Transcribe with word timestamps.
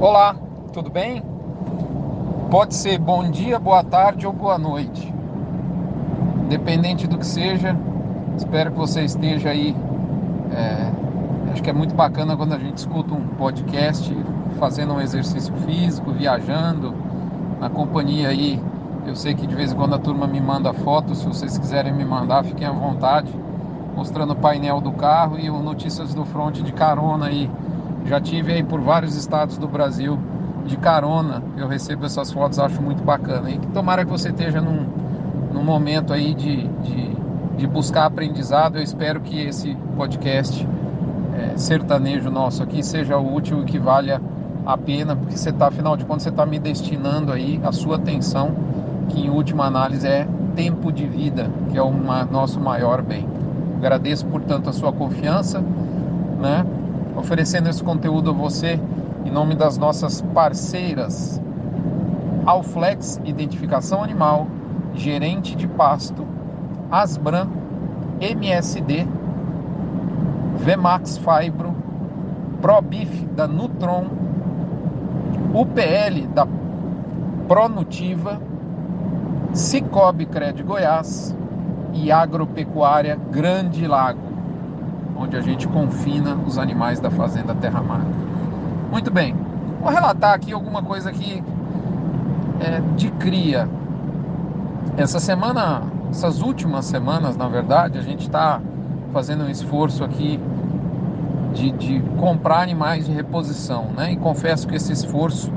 Olá, 0.00 0.36
tudo 0.72 0.90
bem? 0.90 1.24
Pode 2.52 2.76
ser 2.76 3.00
bom 3.00 3.28
dia, 3.28 3.58
boa 3.58 3.82
tarde 3.82 4.28
ou 4.28 4.32
boa 4.32 4.56
noite. 4.56 5.12
Independente 6.44 7.08
do 7.08 7.18
que 7.18 7.26
seja, 7.26 7.76
espero 8.36 8.70
que 8.70 8.78
você 8.78 9.02
esteja 9.02 9.50
aí. 9.50 9.74
É, 10.52 11.50
acho 11.50 11.60
que 11.60 11.68
é 11.68 11.72
muito 11.72 11.96
bacana 11.96 12.36
quando 12.36 12.52
a 12.52 12.58
gente 12.60 12.76
escuta 12.76 13.12
um 13.12 13.26
podcast 13.26 14.16
fazendo 14.60 14.94
um 14.94 15.00
exercício 15.00 15.52
físico, 15.66 16.12
viajando, 16.12 16.94
na 17.58 17.68
companhia 17.68 18.28
aí. 18.28 18.62
Eu 19.04 19.16
sei 19.16 19.34
que 19.34 19.48
de 19.48 19.54
vez 19.56 19.72
em 19.72 19.74
quando 19.74 19.96
a 19.96 19.98
turma 19.98 20.28
me 20.28 20.40
manda 20.40 20.72
fotos, 20.72 21.18
se 21.18 21.26
vocês 21.26 21.58
quiserem 21.58 21.92
me 21.92 22.04
mandar, 22.04 22.44
fiquem 22.44 22.68
à 22.68 22.70
vontade, 22.70 23.34
mostrando 23.96 24.32
o 24.32 24.36
painel 24.36 24.80
do 24.80 24.92
carro 24.92 25.40
e 25.40 25.50
o 25.50 25.58
Notícias 25.58 26.14
do 26.14 26.24
Front 26.24 26.62
de 26.62 26.72
carona 26.72 27.26
aí. 27.26 27.50
Já 28.08 28.18
tive 28.20 28.54
aí 28.54 28.62
por 28.62 28.80
vários 28.80 29.14
estados 29.16 29.58
do 29.58 29.68
Brasil 29.68 30.18
de 30.64 30.78
carona. 30.78 31.42
Eu 31.58 31.68
recebo 31.68 32.06
essas 32.06 32.32
fotos, 32.32 32.58
acho 32.58 32.80
muito 32.80 33.02
bacana. 33.02 33.50
E 33.50 33.58
tomara 33.58 34.02
que 34.04 34.10
você 34.10 34.30
esteja 34.30 34.62
num, 34.62 34.86
num 35.52 35.62
momento 35.62 36.14
aí 36.14 36.32
de, 36.32 36.66
de, 36.66 37.16
de 37.58 37.66
buscar 37.66 38.06
aprendizado. 38.06 38.76
Eu 38.76 38.82
espero 38.82 39.20
que 39.20 39.38
esse 39.38 39.76
podcast 39.94 40.66
é, 41.34 41.56
sertanejo 41.58 42.30
nosso 42.30 42.62
aqui 42.62 42.82
seja 42.82 43.18
útil 43.18 43.60
e 43.60 43.64
que 43.64 43.78
valha 43.78 44.22
a 44.64 44.76
pena, 44.76 45.14
porque 45.14 45.36
você 45.36 45.50
está, 45.50 45.68
afinal 45.68 45.94
de 45.96 46.04
contas, 46.06 46.22
você 46.22 46.28
está 46.30 46.46
me 46.46 46.58
destinando 46.58 47.30
aí 47.30 47.60
a 47.62 47.72
sua 47.72 47.96
atenção, 47.96 48.54
que 49.08 49.20
em 49.20 49.30
última 49.30 49.66
análise 49.66 50.06
é 50.06 50.26
tempo 50.56 50.90
de 50.90 51.06
vida, 51.06 51.50
que 51.70 51.76
é 51.76 51.82
o 51.82 51.90
nosso 52.30 52.58
maior 52.58 53.02
bem. 53.02 53.26
Agradeço, 53.76 54.26
portanto, 54.26 54.68
a 54.68 54.72
sua 54.72 54.92
confiança, 54.92 55.62
né? 56.40 56.64
Oferecendo 57.18 57.68
esse 57.68 57.82
conteúdo 57.82 58.30
a 58.30 58.32
você 58.32 58.80
em 59.24 59.30
nome 59.30 59.54
das 59.54 59.76
nossas 59.76 60.22
parceiras. 60.32 61.40
Alflex 62.46 63.20
Identificação 63.24 64.02
Animal, 64.02 64.46
Gerente 64.94 65.54
de 65.54 65.66
Pasto, 65.66 66.26
Asbran, 66.90 67.48
MSD, 68.20 69.06
Vemax 70.56 71.18
Fibro, 71.18 71.74
ProBif 72.62 73.26
da 73.36 73.46
Nutron, 73.46 74.06
UPL 75.52 76.26
da 76.34 76.46
Pronutiva, 77.46 78.40
Cicobi 79.52 80.26
Cred 80.26 80.62
Goiás 80.62 81.36
e 81.92 82.10
Agropecuária 82.10 83.18
Grande 83.30 83.86
Lago 83.86 84.27
onde 85.18 85.36
a 85.36 85.40
gente 85.40 85.66
confina 85.66 86.36
os 86.46 86.58
animais 86.58 87.00
da 87.00 87.10
fazenda 87.10 87.54
Terra 87.54 87.82
Mar. 87.82 88.04
Muito 88.90 89.10
bem, 89.10 89.34
vou 89.80 89.90
relatar 89.90 90.32
aqui 90.32 90.52
alguma 90.52 90.82
coisa 90.82 91.10
aqui 91.10 91.42
é, 92.60 92.80
de 92.96 93.10
cria. 93.12 93.68
Essa 94.96 95.18
semana, 95.18 95.82
essas 96.10 96.40
últimas 96.40 96.84
semanas, 96.84 97.36
na 97.36 97.48
verdade, 97.48 97.98
a 97.98 98.02
gente 98.02 98.22
está 98.22 98.60
fazendo 99.12 99.44
um 99.44 99.50
esforço 99.50 100.04
aqui 100.04 100.40
de, 101.52 101.72
de, 101.72 102.00
comprar 102.18 102.60
animais 102.60 103.06
de 103.06 103.12
reposição, 103.12 103.86
né? 103.96 104.12
E 104.12 104.16
confesso 104.16 104.68
que 104.68 104.76
esse 104.76 104.92
esforço 104.92 105.50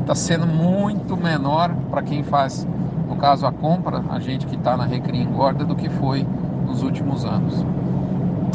está 0.00 0.14
sendo 0.16 0.46
muito 0.46 1.16
menor 1.16 1.74
para 1.90 2.02
quem 2.02 2.22
faz, 2.22 2.66
no 3.08 3.16
caso, 3.16 3.46
a 3.46 3.52
compra, 3.52 4.02
a 4.10 4.20
gente 4.20 4.46
que 4.46 4.54
está 4.54 4.76
na 4.76 4.84
Recria 4.84 5.22
Engorda, 5.22 5.64
do 5.64 5.74
que 5.74 5.88
foi 5.88 6.26
nos 6.66 6.82
últimos 6.82 7.24
anos. 7.24 7.64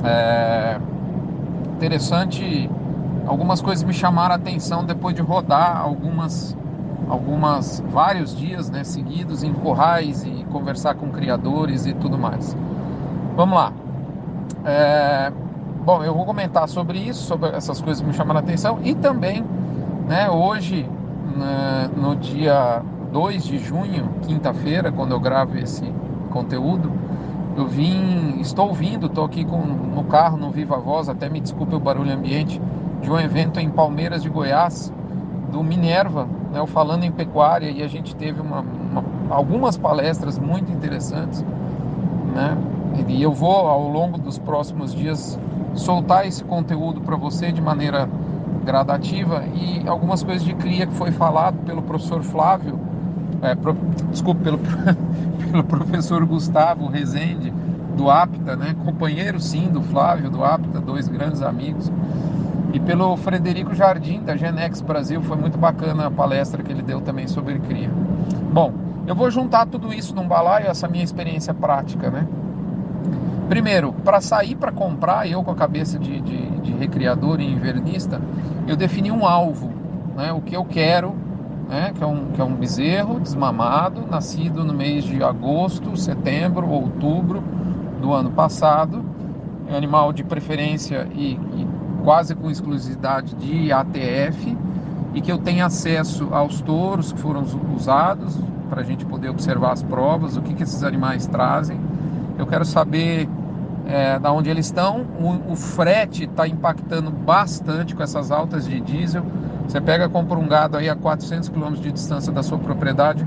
É 0.03 0.79
interessante, 1.79 2.69
algumas 3.25 3.61
coisas 3.61 3.83
me 3.83 3.93
chamaram 3.93 4.33
a 4.33 4.37
atenção 4.37 4.83
depois 4.83 5.15
de 5.15 5.21
rodar 5.21 5.79
algumas, 5.79 6.57
algumas 7.07 7.81
vários 7.89 8.35
dias 8.35 8.69
né, 8.69 8.83
seguidos 8.83 9.43
em 9.43 9.53
corrais 9.53 10.25
e 10.25 10.45
conversar 10.51 10.95
com 10.95 11.09
criadores 11.09 11.85
e 11.85 11.93
tudo 11.93 12.17
mais. 12.17 12.55
Vamos 13.37 13.57
lá. 13.57 13.71
É, 14.65 15.31
bom, 15.85 16.03
eu 16.03 16.13
vou 16.13 16.25
comentar 16.25 16.67
sobre 16.67 16.99
isso, 16.99 17.25
sobre 17.25 17.49
essas 17.51 17.81
coisas 17.81 18.01
que 18.01 18.07
me 18.07 18.13
chamaram 18.13 18.41
a 18.41 18.43
atenção 18.43 18.79
e 18.83 18.93
também, 18.93 19.45
né, 20.05 20.29
hoje, 20.29 20.85
né, 21.37 21.89
no 21.95 22.17
dia 22.17 22.81
2 23.13 23.45
de 23.45 23.57
junho, 23.57 24.09
quinta-feira, 24.23 24.91
quando 24.91 25.13
eu 25.13 25.19
gravo 25.19 25.57
esse 25.57 25.85
conteúdo, 26.29 26.91
eu 27.55 27.67
vim, 27.67 28.39
estou 28.39 28.67
ouvindo, 28.67 29.07
estou 29.07 29.25
aqui 29.25 29.43
com, 29.43 29.57
no 29.57 30.03
carro, 30.05 30.37
no 30.37 30.49
Viva 30.49 30.77
Voz, 30.77 31.09
até 31.09 31.29
me 31.29 31.39
desculpe 31.39 31.75
o 31.75 31.79
barulho 31.79 32.11
ambiente, 32.11 32.61
de 33.01 33.09
um 33.09 33.19
evento 33.19 33.59
em 33.59 33.69
Palmeiras 33.69 34.21
de 34.21 34.29
Goiás, 34.29 34.93
do 35.51 35.63
Minerva, 35.63 36.27
né, 36.51 36.65
Falando 36.67 37.03
em 37.03 37.11
Pecuária, 37.11 37.69
e 37.69 37.81
a 37.81 37.87
gente 37.87 38.15
teve 38.15 38.39
uma, 38.39 38.61
uma, 38.61 39.03
algumas 39.29 39.77
palestras 39.77 40.37
muito 40.37 40.71
interessantes. 40.71 41.43
Né? 42.33 42.57
E 43.07 43.21
eu 43.21 43.31
vou, 43.31 43.67
ao 43.67 43.87
longo 43.87 44.17
dos 44.17 44.37
próximos 44.37 44.93
dias, 44.93 45.39
soltar 45.73 46.27
esse 46.27 46.43
conteúdo 46.43 47.01
para 47.01 47.15
você 47.15 47.51
de 47.51 47.61
maneira 47.61 48.07
gradativa 48.63 49.43
e 49.53 49.87
algumas 49.87 50.23
coisas 50.23 50.43
de 50.43 50.53
cria 50.53 50.85
que 50.85 50.93
foi 50.93 51.11
falado 51.11 51.57
pelo 51.65 51.81
professor 51.81 52.21
Flávio, 52.23 52.79
é, 53.41 53.55
pro, 53.55 53.75
desculpe, 54.11 54.43
pelo, 54.43 54.59
pelo 55.51 55.63
professor 55.63 56.25
Gustavo 56.25 56.87
Rezende, 56.87 57.53
do 57.95 58.09
APTA, 58.09 58.55
né? 58.55 58.75
companheiro 58.85 59.39
sim 59.39 59.67
do 59.67 59.81
Flávio, 59.81 60.29
do 60.29 60.43
APTA, 60.43 60.79
dois 60.79 61.07
grandes 61.07 61.41
amigos, 61.41 61.91
e 62.71 62.79
pelo 62.79 63.17
Frederico 63.17 63.73
Jardim, 63.73 64.21
da 64.21 64.37
Genex 64.37 64.79
Brasil, 64.79 65.21
foi 65.21 65.35
muito 65.35 65.57
bacana 65.57 66.07
a 66.07 66.11
palestra 66.11 66.63
que 66.63 66.71
ele 66.71 66.81
deu 66.81 67.01
também 67.01 67.27
sobre 67.27 67.59
cria. 67.59 67.89
Bom, 68.53 68.73
eu 69.07 69.15
vou 69.15 69.29
juntar 69.31 69.65
tudo 69.65 69.91
isso 69.91 70.15
num 70.15 70.27
balaio, 70.27 70.67
essa 70.67 70.87
minha 70.87 71.03
experiência 71.03 71.53
prática, 71.53 72.09
né? 72.09 72.27
Primeiro, 73.49 73.91
para 73.91 74.21
sair 74.21 74.55
para 74.55 74.71
comprar, 74.71 75.27
eu 75.27 75.43
com 75.43 75.49
a 75.49 75.55
cabeça 75.55 75.97
de, 75.97 76.21
de, 76.21 76.49
de 76.59 76.71
recriador 76.73 77.41
e 77.41 77.51
invernista, 77.51 78.21
eu 78.67 78.75
defini 78.75 79.11
um 79.11 79.25
alvo, 79.25 79.71
né? 80.15 80.31
o 80.31 80.39
que 80.39 80.55
eu 80.55 80.63
quero 80.63 81.15
né, 81.69 81.93
que, 81.95 82.03
é 82.03 82.07
um, 82.07 82.31
que 82.33 82.41
é 82.41 82.43
um 82.43 82.55
bezerro 82.55 83.19
desmamado, 83.19 84.05
nascido 84.09 84.65
no 84.65 84.73
mês 84.73 85.03
de 85.03 85.23
agosto, 85.23 85.95
setembro, 85.95 86.67
outubro 86.67 87.43
do 88.01 88.11
ano 88.11 88.31
passado, 88.31 89.05
é 89.69 89.73
um 89.73 89.77
animal 89.77 90.11
de 90.11 90.23
preferência 90.23 91.07
e, 91.13 91.33
e 91.33 91.67
quase 92.03 92.33
com 92.33 92.49
exclusividade 92.49 93.35
de 93.35 93.71
ATF, 93.71 94.57
e 95.13 95.21
que 95.21 95.31
eu 95.31 95.37
tenha 95.37 95.65
acesso 95.67 96.29
aos 96.31 96.59
touros 96.61 97.11
que 97.11 97.19
foram 97.19 97.43
usados 97.75 98.37
para 98.69 98.81
a 98.81 98.83
gente 98.83 99.05
poder 99.05 99.29
observar 99.29 99.73
as 99.73 99.83
provas, 99.83 100.37
o 100.37 100.41
que, 100.41 100.53
que 100.53 100.63
esses 100.63 100.83
animais 100.83 101.27
trazem. 101.27 101.79
Eu 102.37 102.45
quero 102.45 102.63
saber 102.65 103.27
é, 103.87 104.19
da 104.19 104.31
onde 104.31 104.49
eles 104.49 104.67
estão. 104.67 105.01
O, 105.19 105.53
o 105.53 105.55
frete 105.55 106.25
está 106.25 106.47
impactando 106.47 107.09
bastante 107.09 107.95
com 107.95 108.03
essas 108.03 108.31
altas 108.31 108.67
de 108.67 108.79
diesel. 108.79 109.23
Você 109.69 109.79
pega, 109.79 110.09
compra 110.09 110.35
um 110.39 110.47
gado 110.47 110.77
aí 110.77 110.89
a 110.89 110.95
400 110.95 111.47
km 111.49 111.73
de 111.73 111.91
distância 111.91 112.33
da 112.33 112.41
sua 112.41 112.57
propriedade, 112.57 113.23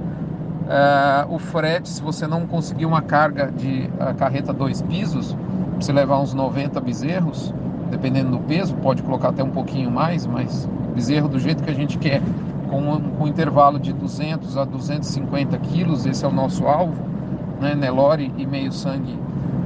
é, 0.69 1.25
o 1.28 1.38
frete, 1.38 1.88
se 1.88 2.03
você 2.03 2.26
não 2.26 2.48
conseguir 2.48 2.84
uma 2.84 3.00
carga 3.00 3.47
de 3.47 3.88
carreta 4.19 4.52
dois 4.52 4.82
pisos, 4.82 5.36
você 5.78 5.92
levar 5.92 6.19
uns 6.19 6.34
90 6.34 6.81
bezerros, 6.81 7.54
dependendo 7.92 8.32
do 8.32 8.38
peso, 8.41 8.75
pode 8.75 9.04
colocar 9.04 9.28
até 9.28 9.44
um 9.44 9.50
pouquinho 9.50 9.88
mais, 9.88 10.26
mas 10.26 10.69
bezerro 10.92 11.28
do 11.28 11.38
jeito 11.38 11.62
que 11.62 11.70
a 11.70 11.75
gente 11.75 11.97
quer, 11.97 12.20
com 12.69 12.81
um, 12.92 13.00
com 13.00 13.22
um 13.22 13.28
intervalo 13.28 13.78
de 13.78 13.92
200 13.92 14.58
a 14.58 14.64
250 14.64 15.56
quilos, 15.58 16.06
esse 16.06 16.25
é 16.25 16.28
o 16.28 16.32
nosso 16.32 16.66
alvo, 16.66 17.04
né, 17.60 17.72
Nelore 17.76 18.34
e 18.36 18.44
meio 18.44 18.72
sangue 18.72 19.16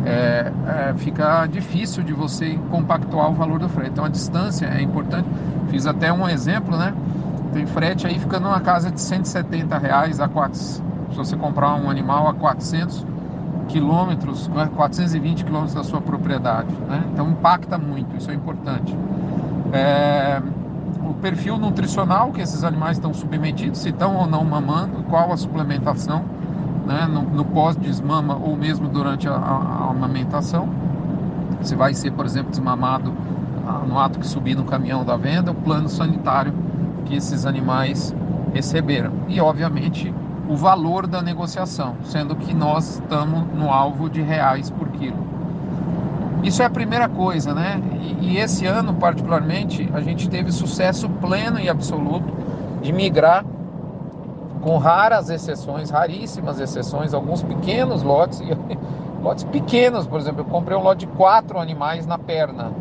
é, 0.06 0.52
é, 0.68 0.94
fica 0.96 1.46
difícil 1.46 2.04
de 2.04 2.12
você 2.12 2.56
compactuar 2.70 3.28
o 3.28 3.34
valor 3.34 3.58
do 3.58 3.68
frete. 3.68 3.90
Então 3.90 4.04
a 4.04 4.08
distância 4.08 4.66
é 4.66 4.80
importante. 4.80 5.28
Fiz 5.68 5.84
até 5.86 6.12
um 6.12 6.28
exemplo, 6.28 6.76
né? 6.76 6.94
Tem 7.52 7.66
frete 7.66 8.06
aí 8.06 8.18
ficando 8.18 8.44
numa 8.44 8.60
casa 8.60 8.90
de 8.90 9.00
170 9.00 9.76
reais 9.78 10.20
a 10.20 10.28
4, 10.28 10.56
se 10.58 10.82
você 11.16 11.36
comprar 11.36 11.74
um 11.74 11.90
animal 11.90 12.28
a 12.28 12.34
400 12.34 13.04
quilômetros, 13.68 14.48
420 14.76 15.44
quilômetros 15.44 15.74
da 15.74 15.82
sua 15.82 16.00
propriedade, 16.00 16.72
né? 16.88 17.02
Então 17.12 17.28
impacta 17.28 17.76
muito, 17.76 18.16
isso 18.16 18.30
é 18.30 18.34
importante. 18.34 18.96
É, 19.72 20.40
o 21.04 21.14
perfil 21.14 21.58
nutricional 21.58 22.30
que 22.30 22.40
esses 22.40 22.62
animais 22.62 22.96
estão 22.96 23.12
submetidos, 23.12 23.80
se 23.80 23.88
estão 23.88 24.14
ou 24.16 24.26
não 24.26 24.44
mamando, 24.44 25.02
qual 25.04 25.32
a 25.32 25.36
suplementação 25.36 26.24
né, 26.86 27.06
no, 27.06 27.22
no 27.22 27.44
pós-desmama 27.44 28.36
ou 28.36 28.56
mesmo 28.56 28.88
durante 28.88 29.28
a, 29.28 29.32
a, 29.32 29.36
a, 29.36 29.90
amamentação. 29.90 30.68
Se 31.62 31.74
vai 31.74 31.92
ser, 31.92 32.12
por 32.12 32.24
exemplo, 32.24 32.50
desmamado 32.50 33.12
ah, 33.66 33.82
no 33.86 33.98
ato 33.98 34.18
que 34.20 34.26
subir 34.26 34.54
no 34.54 34.64
caminhão 34.64 35.04
da 35.04 35.16
venda, 35.16 35.50
o 35.50 35.54
plano 35.54 35.88
sanitário 35.88 36.54
que 37.04 37.16
esses 37.16 37.44
animais 37.44 38.14
receberam. 38.54 39.12
E, 39.28 39.40
obviamente, 39.40 40.14
o 40.48 40.56
valor 40.56 41.06
da 41.06 41.20
negociação, 41.20 41.96
sendo 42.04 42.36
que 42.36 42.54
nós 42.54 42.94
estamos 42.94 43.44
no 43.52 43.70
alvo 43.70 44.08
de 44.08 44.22
reais 44.22 44.70
por 44.70 44.88
quilo. 44.88 45.26
Isso 46.44 46.62
é 46.62 46.66
a 46.66 46.70
primeira 46.70 47.08
coisa, 47.08 47.52
né? 47.52 47.80
E, 48.20 48.34
e 48.34 48.36
esse 48.38 48.66
ano, 48.66 48.94
particularmente, 48.94 49.90
a 49.92 50.00
gente 50.00 50.28
teve 50.28 50.52
sucesso 50.52 51.08
pleno 51.08 51.58
e 51.58 51.68
absoluto 51.68 52.32
de 52.80 52.92
migrar 52.92 53.44
com 54.60 54.78
raras 54.78 55.30
exceções, 55.30 55.90
raríssimas 55.90 56.60
exceções, 56.60 57.14
alguns 57.14 57.42
pequenos 57.42 58.02
lotes, 58.02 58.42
lotes 59.22 59.44
pequenos, 59.44 60.06
por 60.06 60.18
exemplo, 60.18 60.40
eu 60.40 60.44
comprei 60.44 60.76
um 60.76 60.82
lote 60.82 61.06
de 61.06 61.12
quatro 61.12 61.58
animais 61.58 62.06
na 62.06 62.18
perna. 62.18 62.72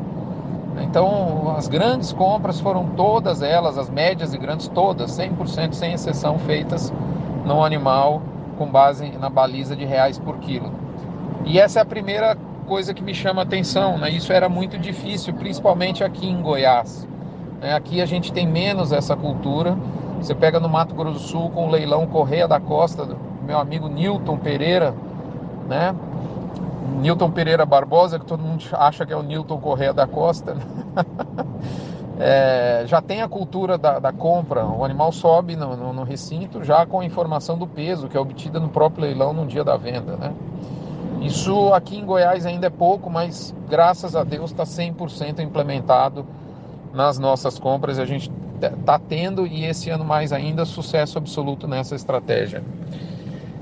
Então, 0.82 1.56
as 1.58 1.68
grandes 1.68 2.12
compras 2.12 2.60
foram 2.60 2.88
todas 2.90 3.42
elas, 3.42 3.78
as 3.78 3.90
médias 3.90 4.34
e 4.34 4.38
grandes 4.38 4.68
todas, 4.68 5.12
100% 5.18 5.74
sem 5.74 5.94
exceção, 5.94 6.38
feitas 6.40 6.94
no 7.46 7.64
animal 7.64 8.22
com 8.58 8.68
base 8.68 9.12
na 9.18 9.30
baliza 9.30 9.76
de 9.76 9.86
reais 9.86 10.18
por 10.18 10.38
quilo. 10.38 10.72
E 11.46 11.60
essa 11.60 11.80
é 11.80 11.82
a 11.82 11.86
primeira 11.86 12.36
coisa 12.66 12.94
que 12.94 13.04
me 13.04 13.14
chama 13.14 13.42
a 13.42 13.44
atenção, 13.44 13.98
né? 13.98 14.10
Isso 14.10 14.34
era 14.34 14.50
muito 14.50 14.78
difícil, 14.78 15.34
principalmente 15.34 16.04
aqui 16.04 16.28
em 16.28 16.42
Goiás. 16.42 17.08
Né? 17.62 17.74
Aqui 17.74 18.02
a 18.02 18.06
gente 18.06 18.34
tem 18.34 18.48
menos 18.48 18.92
essa 18.92 19.16
cultura. 19.16 19.78
Você 20.20 20.34
pega 20.34 20.60
no 20.60 20.70
Mato 20.70 20.96
Grosso 20.96 21.14
do 21.14 21.20
Sul 21.20 21.50
com 21.50 21.68
o 21.68 21.70
leilão 21.70 22.08
Correia 22.08 22.48
da 22.48 22.60
Costa, 22.60 23.08
meu 23.46 23.60
amigo 23.60 23.88
Newton 23.88 24.38
Pereira, 24.38 24.94
né? 25.68 25.96
Newton 27.02 27.32
Pereira 27.32 27.66
Barbosa, 27.66 28.20
que 28.20 28.26
todo 28.26 28.42
mundo 28.42 28.64
acha 28.74 29.06
que 29.06 29.14
é 29.14 29.16
o 29.16 29.24
Newton 29.24 29.60
Correia 29.60 29.94
da 29.94 30.08
Costa. 30.08 30.56
Né? 30.56 30.62
é, 32.20 32.84
já 32.88 33.02
tem 33.02 33.22
a 33.22 33.28
cultura 33.28 33.78
da, 33.78 34.00
da, 34.00 34.12
compra, 34.14 34.66
o 34.66 34.84
animal 34.84 35.12
sobe 35.12 35.56
no, 35.56 35.76
no, 35.76 35.94
no, 35.94 36.04
recinto 36.04 36.64
já 36.64 36.86
com 36.86 37.00
a 37.00 37.06
informação 37.06 37.58
do 37.58 37.68
peso, 37.68 38.08
que 38.08 38.16
é 38.16 38.20
obtida 38.20 38.60
no 38.60 38.70
próprio 38.70 39.04
leilão 39.04 39.34
no 39.34 39.46
dia 39.46 39.64
da 39.64 39.76
venda. 39.78 40.16
Né? 40.16 40.34
Isso 41.22 41.74
aqui 41.74 41.98
em 41.98 42.06
Goiás 42.06 42.46
ainda 42.46 42.68
é 42.68 42.70
pouco, 42.70 43.10
mas 43.10 43.54
graças 43.70 44.16
a 44.16 44.24
Deus 44.24 44.52
está 44.52 44.64
100% 44.64 45.40
implementado 45.40 46.26
nas 46.94 47.18
nossas 47.18 47.60
compras. 47.60 48.00
A 48.00 48.06
gente 48.06 48.32
está 48.62 49.00
tendo 49.00 49.46
e 49.46 49.66
esse 49.66 49.90
ano 49.90 50.06
mais 50.06 50.32
ainda 50.32 50.66
sucesso 50.66 51.18
absoluto 51.18 51.68
nessa 51.68 51.96
estratégia. 51.96 52.64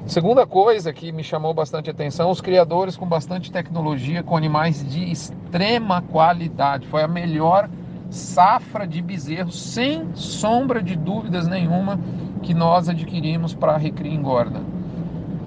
Segunda 0.05 0.45
coisa 0.45 0.91
que 0.91 1.13
me 1.13 1.23
chamou 1.23 1.53
bastante 1.53 1.89
atenção, 1.89 2.29
os 2.29 2.41
criadores 2.41 2.97
com 2.97 3.05
bastante 3.05 3.51
tecnologia, 3.51 4.21
com 4.21 4.35
animais 4.35 4.85
de 4.87 5.09
extrema 5.09 6.01
qualidade. 6.01 6.85
Foi 6.87 7.01
a 7.01 7.07
melhor 7.07 7.69
safra 8.09 8.85
de 8.85 9.01
bezerros, 9.01 9.59
sem 9.59 10.13
sombra 10.13 10.83
de 10.83 10.95
dúvidas 10.97 11.47
nenhuma, 11.47 11.97
que 12.41 12.53
nós 12.53 12.89
adquirimos 12.89 13.55
para 13.55 13.73
a 13.73 13.77
Recria 13.77 14.13
Engorda. 14.13 14.61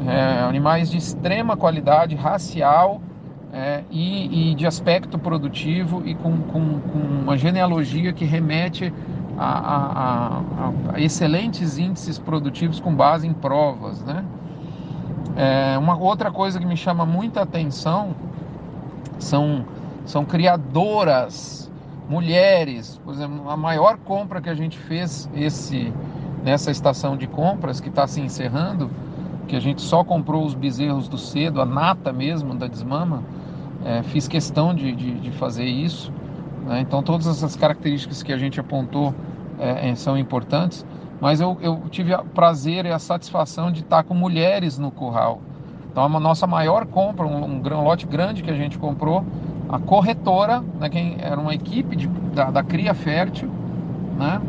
É, 0.06 0.40
animais 0.40 0.90
de 0.90 0.96
extrema 0.96 1.56
qualidade 1.56 2.14
racial 2.14 3.00
é, 3.52 3.82
e, 3.90 4.50
e, 4.50 4.54
de 4.54 4.66
aspecto 4.66 5.18
produtivo 5.18 6.02
e 6.04 6.14
com, 6.14 6.38
com, 6.42 6.80
com 6.80 6.98
uma 6.98 7.36
genealogia 7.36 8.12
que 8.12 8.24
remete 8.24 8.92
a, 9.38 10.40
a, 10.40 10.72
a, 10.94 11.00
excelentes 11.00 11.78
índices 11.78 12.18
produtivos 12.18 12.80
com 12.80 12.94
base 12.94 13.26
em 13.26 13.32
provas, 13.32 14.02
né? 14.04 14.24
É, 15.36 15.76
uma 15.78 15.96
outra 15.96 16.30
coisa 16.30 16.58
que 16.58 16.64
me 16.64 16.76
chama 16.76 17.04
muita 17.04 17.42
atenção 17.42 18.14
são, 19.18 19.64
são 20.04 20.24
criadoras, 20.24 21.70
mulheres. 22.08 23.00
Por 23.04 23.12
exemplo, 23.12 23.50
a 23.50 23.56
maior 23.56 23.98
compra 23.98 24.40
que 24.40 24.48
a 24.48 24.54
gente 24.54 24.78
fez 24.78 25.28
esse 25.34 25.92
nessa 26.42 26.70
estação 26.70 27.16
de 27.16 27.26
compras 27.26 27.80
que 27.80 27.88
está 27.88 28.06
se 28.06 28.20
encerrando, 28.20 28.88
que 29.48 29.56
a 29.56 29.60
gente 29.60 29.82
só 29.82 30.04
comprou 30.04 30.44
os 30.44 30.54
bezerros 30.54 31.08
do 31.08 31.18
cedo, 31.18 31.60
a 31.60 31.66
nata 31.66 32.12
mesmo 32.12 32.54
da 32.54 32.68
desmama, 32.68 33.22
é, 33.84 34.02
fiz 34.04 34.28
questão 34.28 34.72
de, 34.72 34.92
de, 34.92 35.14
de 35.18 35.30
fazer 35.32 35.64
isso. 35.64 36.12
Né? 36.66 36.80
Então, 36.80 37.02
todas 37.02 37.26
essas 37.26 37.56
características 37.56 38.22
que 38.22 38.32
a 38.32 38.38
gente 38.38 38.60
apontou 38.60 39.14
é, 39.58 39.88
é 39.90 39.94
são 39.94 40.18
importantes 40.18 40.84
mas 41.20 41.40
eu, 41.40 41.56
eu 41.60 41.82
tive 41.90 42.14
o 42.14 42.24
prazer 42.24 42.84
e 42.84 42.90
a 42.90 42.98
satisfação 42.98 43.72
de 43.72 43.80
estar 43.80 44.02
com 44.04 44.14
mulheres 44.14 44.78
no 44.78 44.90
curral. 44.90 45.40
Então, 45.90 46.04
a 46.04 46.20
nossa 46.20 46.46
maior 46.46 46.86
compra, 46.86 47.26
um, 47.26 47.44
um 47.44 47.82
lote 47.82 48.06
grande 48.06 48.42
que 48.42 48.50
a 48.50 48.54
gente 48.54 48.78
comprou, 48.78 49.24
a 49.68 49.78
corretora, 49.78 50.62
né, 50.78 50.88
quem 50.90 51.16
era 51.18 51.40
uma 51.40 51.54
equipe 51.54 51.96
de, 51.96 52.06
da, 52.06 52.50
da 52.50 52.62
Cria 52.62 52.92
Fértil, 52.92 53.48
né, 54.18 54.40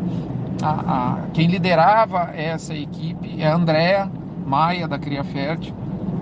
a, 0.62 0.70
a, 0.70 1.18
quem 1.34 1.48
liderava 1.48 2.32
essa 2.36 2.74
equipe 2.74 3.42
é 3.42 3.48
a 3.48 3.56
Andréa 3.56 4.12
Maia, 4.46 4.88
da 4.88 5.00
Cria 5.00 5.24
Fértil. 5.24 5.74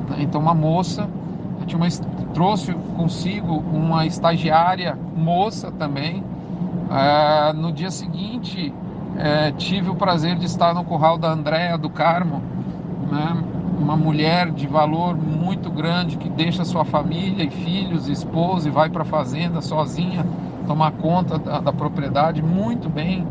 Né, 0.10 0.18
então, 0.20 0.40
uma 0.40 0.54
moça, 0.54 1.10
tinha 1.66 1.78
uma, 1.78 1.88
trouxe 2.36 2.74
consigo 2.98 3.64
uma 3.72 4.06
estagiária 4.06 4.98
moça 5.16 5.72
também. 5.72 6.22
É, 6.92 7.54
no 7.54 7.72
dia 7.72 7.90
seguinte, 7.90 8.74
é, 9.18 9.52
tive 9.54 9.90
o 9.90 9.96
prazer 9.96 10.36
de 10.36 10.46
estar 10.46 10.74
no 10.74 10.84
curral 10.84 11.18
da 11.18 11.32
Andréa 11.32 11.78
do 11.78 11.90
Carmo, 11.90 12.44
né? 13.10 13.42
uma 13.80 13.96
mulher 13.96 14.52
de 14.52 14.68
valor 14.68 15.16
muito 15.16 15.72
grande 15.72 16.18
que 16.18 16.30
deixa 16.30 16.66
sua 16.66 16.84
família 16.84 17.44
e 17.46 17.50
filhos, 17.50 18.10
esposa 18.10 18.68
e 18.68 18.72
vai 18.72 18.90
para 18.90 19.04
a 19.04 19.06
fazenda 19.06 19.62
sozinha 19.62 20.26
tomar 20.68 20.92
conta 20.92 21.40
da, 21.40 21.60
da, 21.60 21.72
propriedade, 21.72 22.42
muito 22.42 22.90
bem 22.90 23.26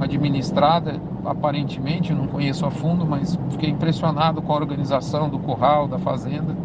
administrada, 0.00 1.00
aparentemente, 1.24 2.10
eu 2.10 2.16
não 2.16 2.26
conheço 2.26 2.66
a 2.66 2.70
fundo, 2.70 3.06
mas 3.06 3.38
fiquei 3.50 3.70
impressionado 3.70 4.42
com 4.42 4.52
a 4.52 4.56
organização 4.56 5.28
do 5.28 5.38
curral, 5.38 5.86
da 5.86 5.98
fazenda. 5.98 6.56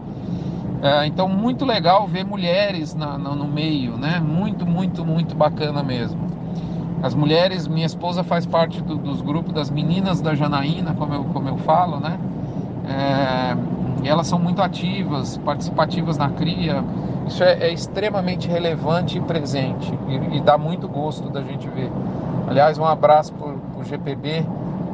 É, 0.86 1.08
então, 1.08 1.28
muito 1.28 1.66
legal 1.66 2.08
ver 2.08 2.24
mulheres 2.24 2.94
na, 2.94 3.18
no, 3.18 3.34
no 3.34 3.48
meio, 3.48 3.98
né? 3.98 4.20
Muito, 4.20 4.68
muito, 4.68 5.04
muito 5.04 5.36
bacana 5.36 5.82
mesmo. 5.82 6.20
As 7.02 7.16
mulheres, 7.16 7.68
minha 7.68 7.88
esposa 7.88 8.24
faz 8.24 8.46
parte 8.46 8.84
do, 8.84 8.96
dos 8.96 9.20
grupos 9.20 9.52
das 9.52 9.72
meninas 9.72 10.22
da 10.22 10.36
Janaína, 10.36 10.94
como 10.94 11.16
eu, 11.16 11.24
como 11.24 11.50
eu 11.50 11.58
falo, 11.58 12.00
né? 12.00 12.20
É, 12.88 14.08
elas 14.08 14.28
são 14.28 14.38
muito 14.38 14.62
ativas, 14.62 15.38
participativas 15.40 16.20
na 16.20 16.30
cria. 16.30 16.84
Isso 17.28 17.44
é, 17.44 17.54
é 17.54 17.74
extremamente 17.74 18.48
relevante 18.48 19.18
e 19.18 19.22
presente 19.22 19.92
e, 20.08 20.38
e, 20.38 20.42
dá 20.42 20.56
muito 20.56 20.88
gosto 20.88 21.32
da 21.32 21.42
gente 21.42 21.68
ver. 21.68 21.92
Aliás, 22.48 22.78
um 22.78 22.86
abraço 22.86 23.34
para 23.34 23.56
o 23.80 23.84
GPB 23.84 24.46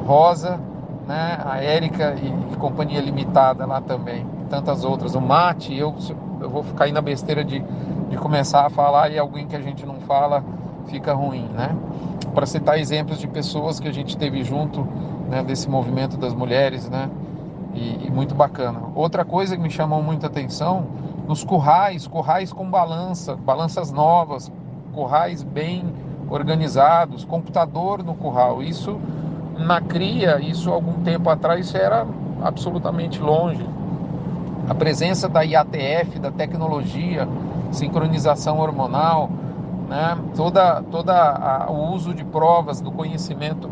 Rosa, 0.06 0.58
né? 1.06 1.38
a 1.44 1.62
Érica 1.62 2.14
e, 2.22 2.52
e, 2.52 2.56
Companhia 2.56 3.00
Limitada 3.02 3.66
lá 3.66 3.82
também, 3.82 4.24
tantas 4.52 4.84
outras. 4.84 5.14
O 5.14 5.20
Mate, 5.20 5.74
eu, 5.74 5.94
eu 6.38 6.50
vou 6.50 6.62
ficar 6.62 6.84
aí 6.84 6.92
na 6.92 7.00
besteira 7.00 7.42
de, 7.42 7.58
de 8.10 8.16
começar 8.18 8.66
a 8.66 8.70
falar 8.70 9.10
e 9.10 9.18
alguém 9.18 9.46
que 9.46 9.56
a 9.56 9.60
gente 9.60 9.86
não 9.86 9.94
fala 10.00 10.44
fica 10.88 11.14
ruim, 11.14 11.48
né? 11.54 11.74
Para 12.34 12.44
citar 12.44 12.78
exemplos 12.78 13.18
de 13.18 13.26
pessoas 13.26 13.80
que 13.80 13.88
a 13.88 13.92
gente 13.92 14.14
teve 14.14 14.44
junto 14.44 14.86
né, 15.30 15.42
desse 15.42 15.70
movimento 15.70 16.18
das 16.18 16.34
mulheres, 16.34 16.90
né? 16.90 17.08
E, 17.74 18.06
e, 18.06 18.10
muito 18.10 18.34
bacana. 18.34 18.80
Outra 18.94 19.24
coisa 19.24 19.56
que 19.56 19.62
me 19.62 19.70
chamou 19.70 20.02
muita 20.02 20.26
atenção, 20.26 20.84
nos 21.26 21.42
currais, 21.42 22.06
currais 22.06 22.52
com 22.52 22.68
balança, 22.68 23.34
balanças 23.34 23.90
novas, 23.90 24.52
currais 24.92 25.42
bem 25.42 25.90
organizados, 26.28 27.24
computador 27.24 28.04
no 28.04 28.14
curral. 28.14 28.62
Isso 28.62 29.00
na 29.58 29.80
cria, 29.80 30.38
isso 30.40 30.70
algum 30.70 31.02
tempo 31.02 31.30
atrás 31.30 31.74
era 31.74 32.06
absolutamente 32.42 33.18
longe. 33.18 33.66
A 34.68 34.74
presença 34.74 35.28
da 35.28 35.42
IATF, 35.42 36.18
da 36.18 36.30
tecnologia, 36.30 37.28
sincronização 37.70 38.58
hormonal, 38.58 39.28
né? 39.88 40.16
toda, 40.36 40.82
toda 40.82 41.12
a, 41.12 41.70
o 41.70 41.92
uso 41.92 42.14
de 42.14 42.24
provas 42.24 42.80
do 42.80 42.90
conhecimento 42.90 43.68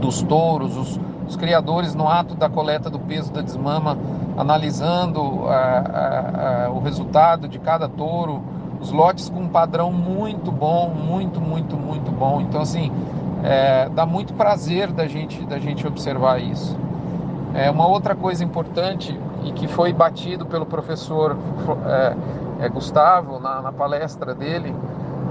dos 0.00 0.22
touros, 0.22 0.76
os, 0.76 1.00
os, 1.28 1.36
criadores 1.36 1.94
no 1.94 2.08
ato 2.08 2.34
da 2.34 2.48
coleta 2.48 2.88
do 2.88 2.98
peso 2.98 3.32
da 3.32 3.42
desmama, 3.42 3.96
analisando 4.36 5.46
a, 5.46 6.66
a, 6.66 6.70
o 6.70 6.80
resultado 6.80 7.46
de 7.46 7.58
cada 7.58 7.88
touro, 7.88 8.42
os 8.80 8.90
lotes 8.90 9.28
com 9.28 9.40
um 9.40 9.48
padrão 9.48 9.92
muito 9.92 10.50
bom, 10.50 10.88
muito, 10.88 11.40
muito, 11.40 11.76
muito 11.76 12.10
bom. 12.10 12.40
Então, 12.40 12.62
assim, 12.62 12.90
é, 13.44 13.88
dá 13.90 14.06
muito 14.06 14.32
prazer 14.34 14.90
da 14.90 15.06
gente, 15.06 15.44
da 15.44 15.58
gente 15.58 15.86
observar 15.86 16.40
isso. 16.40 16.76
É, 17.54 17.70
uma 17.70 17.86
outra 17.86 18.14
coisa 18.14 18.42
importante 18.42 19.18
e 19.44 19.52
que 19.52 19.68
foi 19.68 19.92
batido 19.92 20.46
pelo 20.46 20.66
professor 20.66 21.36
é, 21.86 22.16
é, 22.64 22.68
Gustavo 22.68 23.38
na, 23.38 23.62
na 23.62 23.72
palestra 23.72 24.34
dele 24.34 24.74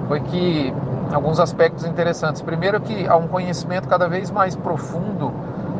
foi 0.08 0.20
que 0.22 0.74
alguns 1.14 1.40
aspectos 1.40 1.86
interessantes. 1.86 2.42
Primeiro 2.42 2.80
que 2.82 3.08
há 3.08 3.16
um 3.16 3.28
conhecimento 3.28 3.88
cada 3.88 4.08
vez 4.08 4.32
mais 4.32 4.56
profundo, 4.56 5.32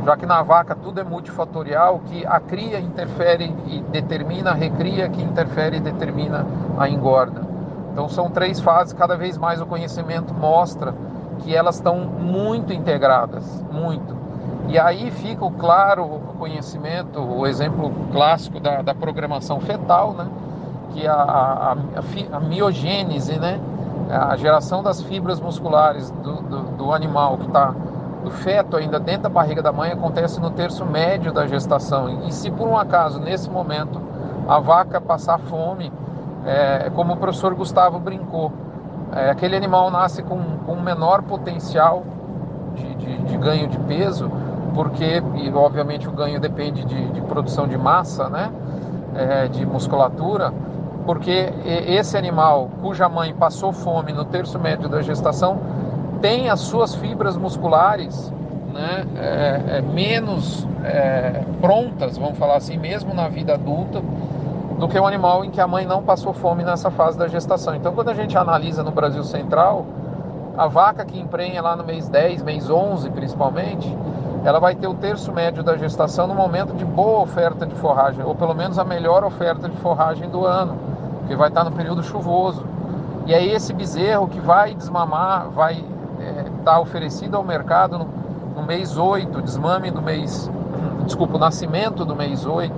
já 0.06 0.16
que 0.16 0.26
na 0.26 0.42
vaca 0.44 0.76
tudo 0.76 1.00
é 1.00 1.04
multifatorial, 1.04 2.00
que 2.06 2.26
a 2.26 2.40
cria 2.40 2.80
interfere 2.80 3.54
e 3.68 3.82
determina, 3.92 4.52
a 4.52 4.54
recria 4.54 5.10
que 5.10 5.22
interfere 5.22 5.78
e 5.78 5.80
determina 5.80 6.46
a 6.78 6.88
engorda. 6.88 7.42
Então 7.92 8.08
são 8.08 8.30
três 8.30 8.60
fases, 8.60 8.94
cada 8.94 9.18
vez 9.18 9.38
mais 9.38 9.60
o 9.62 9.66
conhecimento 9.66 10.34
mostra 10.34 10.94
que 11.40 11.56
elas 11.56 11.76
estão 11.76 11.98
muito 11.98 12.72
integradas, 12.74 13.44
muito. 13.72 14.19
E 14.70 14.78
aí 14.78 15.12
fica 15.12 15.44
o 15.44 15.52
claro 15.52 16.22
conhecimento, 16.38 17.20
o 17.20 17.46
exemplo 17.46 17.92
clássico 18.12 18.60
da, 18.60 18.82
da 18.82 18.94
programação 18.94 19.60
fetal, 19.60 20.14
né? 20.14 20.28
que 20.94 21.08
a, 21.08 21.14
a, 21.14 21.72
a, 21.74 22.38
a 22.38 22.40
miogênese, 22.40 23.38
né, 23.40 23.60
a 24.10 24.36
geração 24.36 24.82
das 24.82 25.02
fibras 25.02 25.40
musculares 25.40 26.10
do, 26.10 26.42
do, 26.42 26.62
do 26.78 26.94
animal 26.94 27.38
que 27.38 27.46
está 27.46 27.74
do 28.24 28.32
feto 28.32 28.76
ainda 28.76 29.00
dentro 29.00 29.24
da 29.24 29.30
barriga 29.30 29.62
da 29.62 29.72
mãe 29.72 29.92
acontece 29.92 30.42
no 30.42 30.52
terço 30.52 30.86
médio 30.86 31.32
da 31.32 31.48
gestação. 31.48 32.28
E 32.28 32.34
se 32.34 32.52
por 32.52 32.68
um 32.68 32.78
acaso, 32.78 33.20
nesse 33.20 33.50
momento, 33.50 34.02
a 34.48 34.60
vaca 34.60 35.00
passar 35.00 35.40
fome, 35.40 35.92
é, 36.46 36.90
como 36.94 37.14
o 37.14 37.18
professor 37.18 37.54
Gustavo 37.56 38.00
brincou, 38.00 38.52
é, 39.14 39.30
aquele 39.30 39.56
animal 39.56 39.90
nasce 39.90 40.22
com, 40.22 40.42
com 40.66 40.74
um 40.74 40.82
menor 40.82 41.22
potencial 41.24 42.04
de, 42.76 42.96
de, 42.96 43.18
de, 43.20 43.38
ganho 43.38 43.68
de 43.68 43.80
peso, 43.80 44.30
porque, 44.74 45.22
e 45.36 45.52
obviamente 45.52 46.08
o 46.08 46.12
ganho 46.12 46.40
depende 46.40 46.86
de, 46.86 47.10
de 47.10 47.22
produção 47.22 47.68
de 47.68 47.78
massa, 47.78 48.30
né, 48.30 48.52
é, 49.16 49.48
de 49.48 49.66
musculatura, 49.66 50.54
porque 51.06 51.52
esse 51.88 52.18
animal 52.18 52.70
cuja 52.82 53.10
mãe 53.10 53.34
passou 53.34 53.72
fome 53.72 54.14
no 54.14 54.26
terço 54.26 54.60
médio 54.60 54.88
da 54.88 55.02
gestação 55.02 55.58
tem 56.22 56.50
as 56.50 56.60
suas 56.60 56.96
fibras 56.96 57.36
musculares 57.38 58.32
né, 58.74 59.06
é, 59.18 59.78
é, 59.78 59.82
menos 59.82 60.68
é, 60.84 61.44
prontas, 61.60 62.18
vamos 62.18 62.38
falar 62.38 62.58
assim, 62.58 62.78
mesmo 62.78 63.14
na 63.14 63.28
vida 63.28 63.54
adulta, 63.54 64.02
do 64.80 64.88
que 64.88 64.98
o 64.98 65.06
animal 65.06 65.44
em 65.44 65.50
que 65.50 65.60
a 65.60 65.68
mãe 65.68 65.86
não 65.86 66.02
passou 66.02 66.34
fome 66.34 66.64
nessa 66.64 66.90
fase 66.90 67.18
da 67.18 67.28
gestação. 67.28 67.76
Então, 67.76 67.94
quando 67.94 68.10
a 68.10 68.14
gente 68.14 68.38
analisa 68.38 68.82
no 68.82 68.92
Brasil 68.92 69.24
Central, 69.24 69.86
a 70.58 70.68
vaca 70.68 71.04
que 71.04 71.20
emprenha 71.20 71.62
lá 71.62 71.76
no 71.76 71.84
mês 71.84 72.08
10, 72.08 72.44
mês 72.44 72.70
11 72.70 73.10
principalmente, 73.10 73.94
ela 74.44 74.60
vai 74.60 74.76
ter 74.76 74.88
o 74.88 74.94
terço 74.94 75.32
médio 75.32 75.64
da 75.64 75.76
gestação 75.76 76.26
no 76.28 76.34
momento 76.34 76.74
de 76.74 76.86
boa 76.86 77.22
oferta 77.22 77.66
de 77.66 77.76
forragem, 77.76 78.24
ou 78.24 78.34
pelo 78.34 78.54
menos 78.54 78.80
a 78.80 78.86
melhor 78.86 79.24
oferta 79.24 79.68
de 79.68 79.76
forragem 79.78 80.30
do 80.30 80.46
ano, 80.46 80.78
que 81.28 81.36
vai 81.36 81.50
estar 81.50 81.64
no 81.64 81.72
período 81.72 82.02
chuvoso. 82.02 82.66
E 83.26 83.34
é 83.34 83.46
esse 83.46 83.74
bezerro 83.74 84.28
que 84.28 84.40
vai 84.40 84.74
desmamar, 84.74 85.50
vai 85.50 85.84
é, 86.20 86.80
oferecido 86.80 87.36
ao 87.36 87.44
mercado 87.44 87.98
no, 87.98 88.08
no, 88.56 88.64
mês 88.64 88.98
8, 88.98 89.42
desmame 89.42 89.92
do 89.92 90.02
mês, 90.02 90.50
desculpa, 91.06 91.36
o 91.36 91.40
nascimento 91.40 92.06
do 92.06 92.16
mês 92.16 92.46
8, 92.46 92.74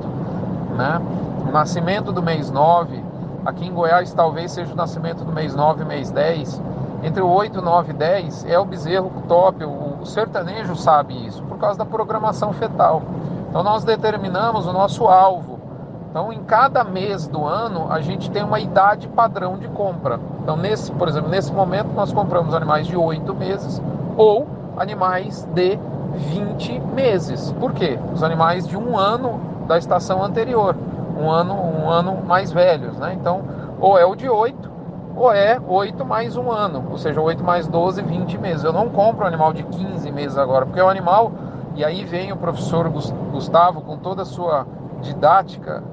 né? 0.77 1.01
o 1.47 1.51
nascimento 1.51 2.11
do 2.11 2.21
mês 2.21 2.49
9, 2.49 3.03
aqui 3.45 3.65
em 3.65 3.73
Goiás 3.73 4.13
talvez 4.13 4.51
seja 4.51 4.73
o 4.73 4.75
nascimento 4.75 5.23
do 5.23 5.31
mês 5.31 5.55
9 5.55 5.83
e 5.83 5.85
mês 5.85 6.11
10, 6.11 6.61
entre 7.03 7.21
o 7.21 7.27
8, 7.27 7.61
9 7.61 7.91
e 7.91 7.93
10 7.93 8.45
é 8.45 8.59
o 8.59 8.65
bezerro 8.65 9.11
top, 9.27 9.63
o, 9.65 9.90
o 10.01 10.05
sertanejo 10.05 10.75
sabe 10.75 11.27
isso, 11.27 11.41
por 11.43 11.57
causa 11.57 11.77
da 11.77 11.85
programação 11.85 12.51
fetal. 12.53 13.03
Então 13.49 13.63
nós 13.63 13.83
determinamos 13.83 14.65
o 14.65 14.73
nosso 14.73 15.07
alvo. 15.07 15.59
Então, 16.09 16.33
em 16.33 16.43
cada 16.43 16.83
mês 16.83 17.25
do 17.25 17.45
ano, 17.45 17.89
a 17.89 18.01
gente 18.01 18.29
tem 18.29 18.43
uma 18.43 18.59
idade 18.59 19.07
padrão 19.07 19.57
de 19.57 19.69
compra. 19.69 20.19
Então, 20.43 20.57
nesse, 20.57 20.91
por 20.91 21.07
exemplo, 21.07 21.29
nesse 21.29 21.53
momento, 21.53 21.87
nós 21.95 22.11
compramos 22.11 22.53
animais 22.53 22.85
de 22.85 22.97
8 22.97 23.33
meses 23.33 23.81
ou 24.17 24.45
animais 24.75 25.47
de 25.53 25.79
20 26.13 26.79
meses. 26.93 27.53
Por 27.53 27.71
quê? 27.71 27.97
Os 28.13 28.23
animais 28.23 28.67
de 28.67 28.75
um 28.75 28.97
ano 28.97 29.39
da 29.67 29.77
estação 29.77 30.21
anterior, 30.21 30.75
um 31.17 31.29
ano, 31.29 31.53
um 31.53 31.89
ano 31.89 32.17
mais 32.25 32.51
velhos, 32.51 32.97
né? 32.97 33.13
Então, 33.13 33.43
ou 33.79 33.97
é 33.97 34.05
o 34.05 34.13
de 34.13 34.27
8, 34.27 34.69
ou 35.15 35.31
é 35.31 35.59
8 35.59 36.05
mais 36.05 36.35
um 36.35 36.51
ano, 36.51 36.85
ou 36.89 36.97
seja, 36.97 37.21
8 37.21 37.43
mais 37.43 37.67
12, 37.67 38.01
20 38.01 38.37
meses. 38.37 38.63
Eu 38.63 38.73
não 38.73 38.89
compro 38.89 39.23
um 39.23 39.27
animal 39.27 39.53
de 39.53 39.63
15 39.63 40.11
meses 40.11 40.37
agora, 40.37 40.65
porque 40.65 40.79
é 40.79 40.83
um 40.83 40.89
animal, 40.89 41.31
e 41.75 41.83
aí 41.83 42.03
vem 42.03 42.31
o 42.31 42.37
professor 42.37 42.89
Gustavo 42.89 43.81
com 43.81 43.97
toda 43.97 44.23
a 44.23 44.25
sua 44.25 44.65
didática 45.01 45.83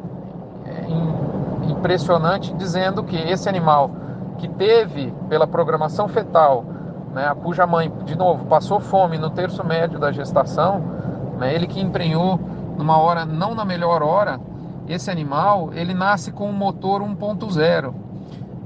é, 0.66 1.70
impressionante, 1.70 2.52
dizendo 2.54 3.02
que 3.02 3.16
esse 3.16 3.48
animal 3.48 3.90
que 4.38 4.48
teve 4.48 5.12
pela 5.28 5.46
programação 5.46 6.08
fetal, 6.08 6.64
né, 7.12 7.34
cuja 7.42 7.66
mãe, 7.66 7.92
de 8.04 8.16
novo, 8.16 8.44
passou 8.46 8.80
fome 8.80 9.18
no 9.18 9.30
terço 9.30 9.64
médio 9.64 9.98
da 9.98 10.12
gestação, 10.12 10.80
né, 11.38 11.54
ele 11.54 11.66
que 11.66 11.80
emprenhou 11.80 12.38
numa 12.76 12.98
hora, 12.98 13.24
não 13.24 13.54
na 13.54 13.64
melhor 13.64 14.02
hora, 14.02 14.38
esse 14.88 15.10
animal, 15.10 15.70
ele 15.74 15.92
nasce 15.92 16.32
com 16.32 16.48
um 16.48 16.52
motor 16.52 17.02
1.0. 17.02 18.07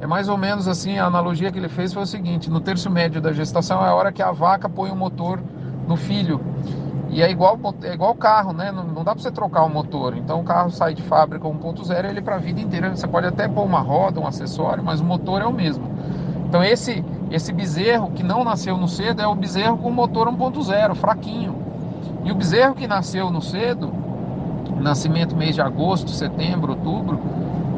É 0.03 0.07
mais 0.07 0.29
ou 0.29 0.37
menos 0.37 0.67
assim, 0.67 0.99
a 0.99 1.07
analogia 1.07 1.53
que 1.53 1.61
ele 1.61 1.69
fez 1.69 1.93
foi 1.93 2.03
o 2.03 2.07
seguinte, 2.07 2.51
no 2.51 2.61
terço 2.61 2.91
médio 2.91 3.21
da 3.21 3.33
gestação 3.33 3.87
é 3.87 3.89
a 3.89 3.95
hora 3.95 4.11
que 4.11 4.21
a 4.21 4.33
vaca 4.33 4.69
põe 4.69 4.91
o 4.91 4.97
motor 4.97 5.41
no 5.87 5.97
filho. 5.97 6.41
E 7.09 7.23
é 7.23 7.31
igual 7.31 7.57
é 7.85 7.95
igual 7.95 8.13
carro, 8.17 8.53
né? 8.53 8.73
Não, 8.73 8.83
não 8.83 9.05
dá 9.05 9.13
para 9.15 9.23
você 9.23 9.31
trocar 9.31 9.63
o 9.63 9.69
motor. 9.69 10.17
Então 10.17 10.41
o 10.41 10.43
carro 10.43 10.73
sai 10.73 10.93
de 10.93 11.03
fábrica 11.03 11.47
1.0, 11.47 12.05
ele 12.05 12.21
para 12.21 12.35
a 12.35 12.39
vida 12.39 12.61
inteira. 12.61 12.91
Você 12.91 13.07
pode 13.07 13.29
até 13.29 13.47
pôr 13.47 13.63
uma 13.63 13.79
roda, 13.79 14.19
um 14.19 14.27
acessório, 14.27 14.83
mas 14.83 14.99
o 14.99 15.05
motor 15.05 15.41
é 15.41 15.47
o 15.47 15.53
mesmo. 15.53 15.89
Então 16.49 16.65
esse 16.65 17.05
esse 17.31 17.53
bezerro 17.53 18.11
que 18.11 18.25
não 18.25 18.43
nasceu 18.43 18.77
no 18.77 18.89
cedo 18.89 19.23
é 19.23 19.27
o 19.29 19.37
bezerro 19.37 19.79
com 19.79 19.89
motor 19.93 20.27
1.0, 20.27 20.97
fraquinho. 20.97 21.55
E 22.25 22.33
o 22.33 22.35
bezerro 22.35 22.75
que 22.75 22.89
nasceu 22.89 23.31
no 23.31 23.41
cedo, 23.41 23.93
nascimento 24.81 25.37
mês 25.37 25.55
de 25.55 25.63
agosto, 25.63 26.11
setembro, 26.11 26.73
outubro, 26.73 27.21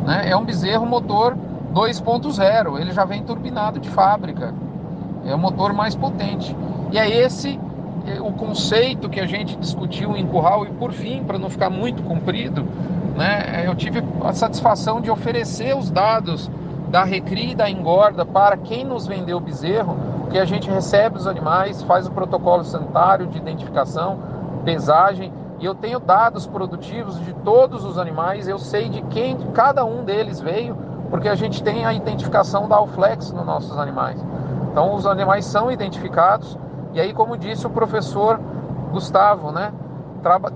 né? 0.07 0.31
É 0.31 0.35
um 0.35 0.45
bezerro 0.45 0.87
motor 0.87 1.37
2.0. 1.75 2.81
Ele 2.81 2.93
já 2.93 3.04
vem 3.04 3.23
turbinado 3.23 3.81
de 3.81 3.90
fábrica. 3.90 4.54
É 5.26 5.35
o 5.35 5.38
motor 5.38 5.73
mais 5.73 5.95
potente. 5.95 6.57
E 6.93 6.99
é 6.99 7.09
esse 7.09 7.59
o 8.21 8.33
conceito 8.33 9.09
que 9.09 9.19
a 9.19 9.26
gente 9.26 9.57
discutiu 9.57 10.16
em 10.16 10.26
Curral 10.26 10.66
e 10.66 10.71
por 10.71 10.93
fim, 10.93 11.25
para 11.25 11.38
não 11.38 11.49
ficar 11.49 11.71
muito 11.71 12.02
comprido, 12.02 12.64
né, 13.16 13.64
eu 13.66 13.75
tive 13.75 14.02
a 14.23 14.33
satisfação 14.33 15.00
de 15.00 15.11
oferecer 15.11 15.75
os 15.75 15.90
dados 15.90 16.50
da 16.90 17.02
recria 17.02 17.52
e 17.52 17.54
da 17.54 17.71
engorda 17.71 18.25
para 18.26 18.57
quem 18.57 18.85
nos 18.85 19.07
vendeu 19.07 19.38
o 19.38 19.40
bezerro, 19.40 19.97
que 20.31 20.38
a 20.38 20.45
gente 20.45 20.71
recebe 20.71 21.16
os 21.16 21.26
animais, 21.26 21.83
faz 21.83 22.07
o 22.07 22.11
protocolo 22.11 22.62
sanitário 22.64 23.26
de 23.26 23.38
identificação, 23.38 24.19
pesagem, 24.64 25.33
e 25.59 25.64
eu 25.64 25.75
tenho 25.75 25.99
dados 25.99 26.47
produtivos 26.47 27.19
de 27.25 27.33
todos 27.33 27.85
os 27.85 27.99
animais, 27.99 28.47
eu 28.47 28.59
sei 28.59 28.88
de 28.88 29.00
quem 29.02 29.37
cada 29.54 29.85
um 29.85 30.04
deles 30.04 30.40
veio, 30.40 30.76
porque 31.14 31.28
a 31.28 31.37
gente 31.37 31.62
tem 31.62 31.87
a 31.87 31.94
identificação 31.94 32.66
da 32.66 32.75
Alflex 32.75 33.30
nos 33.30 33.47
nossos 33.47 33.78
animais. 33.78 34.21
Então 34.73 34.97
os 34.97 35.06
animais 35.06 35.44
são 35.44 35.71
identificados 35.71 36.59
e 36.92 37.00
aí, 37.00 37.14
como 37.14 37.37
disse 37.37 37.64
o 37.68 37.71
professor 37.71 38.40
Gustavo, 38.90 39.52
né? 39.52 39.73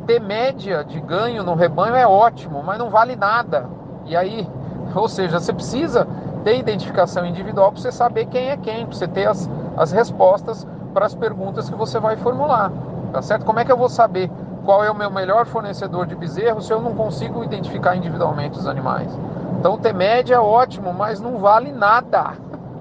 Ter 0.05 0.21
média 0.21 0.83
de 0.83 1.01
ganho 1.01 1.45
no 1.45 1.55
rebanho 1.55 1.95
é 1.95 2.05
ótimo, 2.05 2.61
mas 2.61 2.77
não 2.77 2.91
vale 2.91 3.15
nada. 3.15 3.69
E 4.05 4.17
aí, 4.17 4.51
ou 4.97 5.09
seja, 5.09 5.39
você 5.39 5.53
precisa 5.53 6.09
ter 6.43 6.59
identificação 6.59 7.25
individual 7.25 7.71
para 7.71 7.81
você 7.81 7.93
saber 7.93 8.27
quem 8.27 8.51
é 8.51 8.57
quem, 8.57 8.85
para 8.85 8.97
você 8.97 9.07
ter 9.07 9.29
as, 9.29 9.49
as 9.77 9.93
respostas 9.93 10.67
para 10.93 11.07
as 11.07 11.15
perguntas 11.15 11.71
que 11.71 11.77
você 11.77 12.01
vai 12.01 12.17
formular. 12.17 12.73
Tá 13.13 13.23
certo? 13.23 13.47
Como 13.47 13.61
é 13.61 13.65
que 13.65 13.71
eu 13.71 13.77
vou 13.77 13.89
saber 13.89 14.29
qual 14.65 14.83
é 14.83 14.91
o 14.91 14.95
meu 14.95 15.09
melhor 15.09 15.47
fornecedor 15.47 16.05
de 16.05 16.17
bezerro 16.17 16.61
se 16.61 16.73
eu 16.73 16.81
não 16.81 16.97
consigo 16.97 17.45
identificar 17.45 17.95
individualmente 17.95 18.59
os 18.59 18.67
animais? 18.67 19.17
Então, 19.59 19.77
ter 19.79 19.93
média 19.93 20.37
é 20.37 20.41
ótimo, 20.41 20.93
mas 20.95 21.21
não 21.21 21.39
vale 21.39 21.73
nada. 21.73 22.33